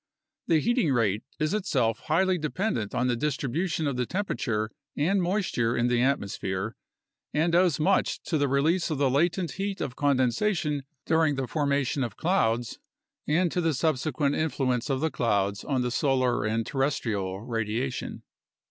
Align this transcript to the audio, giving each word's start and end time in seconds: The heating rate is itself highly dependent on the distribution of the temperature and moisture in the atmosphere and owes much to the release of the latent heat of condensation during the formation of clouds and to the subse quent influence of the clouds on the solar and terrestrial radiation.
The 0.47 0.57
heating 0.59 0.91
rate 0.91 1.21
is 1.37 1.53
itself 1.53 1.99
highly 2.05 2.39
dependent 2.39 2.95
on 2.95 3.05
the 3.05 3.15
distribution 3.15 3.85
of 3.85 3.97
the 3.97 4.07
temperature 4.07 4.71
and 4.97 5.21
moisture 5.21 5.77
in 5.77 5.89
the 5.89 6.01
atmosphere 6.01 6.75
and 7.35 7.53
owes 7.53 7.79
much 7.79 8.19
to 8.23 8.39
the 8.39 8.47
release 8.47 8.89
of 8.89 8.97
the 8.97 9.11
latent 9.11 9.51
heat 9.51 9.79
of 9.79 9.95
condensation 9.95 10.85
during 11.05 11.35
the 11.35 11.45
formation 11.45 12.03
of 12.03 12.17
clouds 12.17 12.79
and 13.27 13.51
to 13.51 13.61
the 13.61 13.75
subse 13.77 14.11
quent 14.11 14.35
influence 14.35 14.89
of 14.89 15.01
the 15.01 15.11
clouds 15.11 15.63
on 15.63 15.83
the 15.83 15.91
solar 15.91 16.45
and 16.45 16.65
terrestrial 16.65 17.41
radiation. 17.43 18.23